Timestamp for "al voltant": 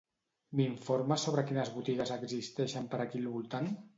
3.25-3.73